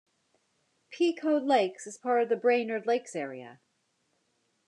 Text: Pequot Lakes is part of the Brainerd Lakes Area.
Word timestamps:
Pequot 0.89 1.37
Lakes 1.45 1.85
is 1.85 1.99
part 1.99 2.23
of 2.23 2.29
the 2.29 2.35
Brainerd 2.35 2.87
Lakes 2.87 3.15
Area. 3.15 3.61